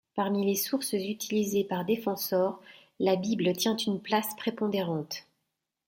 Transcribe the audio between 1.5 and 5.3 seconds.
par Defensor, la Bible tient une place prépondérante.